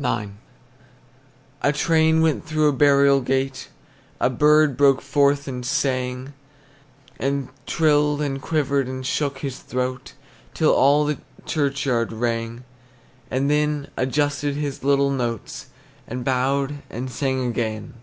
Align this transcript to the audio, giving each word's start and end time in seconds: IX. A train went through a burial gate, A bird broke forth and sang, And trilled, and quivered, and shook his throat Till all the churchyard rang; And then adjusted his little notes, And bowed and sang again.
IX. 0.00 0.30
A 1.62 1.72
train 1.72 2.20
went 2.22 2.46
through 2.46 2.68
a 2.68 2.72
burial 2.72 3.20
gate, 3.20 3.70
A 4.20 4.30
bird 4.30 4.76
broke 4.76 5.02
forth 5.02 5.48
and 5.48 5.66
sang, 5.66 6.32
And 7.18 7.48
trilled, 7.66 8.22
and 8.22 8.40
quivered, 8.40 8.86
and 8.86 9.04
shook 9.04 9.38
his 9.38 9.58
throat 9.58 10.12
Till 10.54 10.70
all 10.70 11.04
the 11.06 11.18
churchyard 11.44 12.12
rang; 12.12 12.62
And 13.28 13.50
then 13.50 13.88
adjusted 13.96 14.54
his 14.54 14.84
little 14.84 15.10
notes, 15.10 15.70
And 16.06 16.24
bowed 16.24 16.82
and 16.88 17.10
sang 17.10 17.44
again. 17.48 17.94